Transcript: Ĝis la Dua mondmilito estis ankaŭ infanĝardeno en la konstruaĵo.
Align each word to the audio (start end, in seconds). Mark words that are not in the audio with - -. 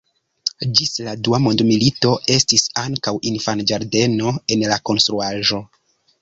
Ĝis 0.77 0.93
la 1.07 1.11
Dua 1.27 1.39
mondmilito 1.47 2.13
estis 2.37 2.63
ankaŭ 2.85 3.13
infanĝardeno 3.33 4.33
en 4.57 4.65
la 4.73 4.81
konstruaĵo. 4.93 5.63